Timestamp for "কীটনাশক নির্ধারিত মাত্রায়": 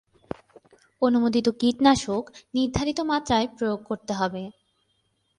1.59-3.47